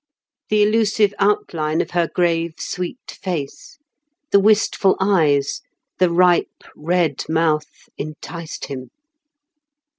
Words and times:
The 0.49 0.63
elusive 0.63 1.13
outline 1.19 1.79
of 1.79 1.91
her 1.91 2.07
grave 2.11 2.55
sweet 2.57 3.19
face, 3.21 3.77
the 4.31 4.39
wistful 4.39 4.97
eyes, 4.99 5.61
the 5.99 6.09
ripe 6.09 6.63
red 6.75 7.21
mouth 7.29 7.67
enticed 7.99 8.65
him. 8.65 8.89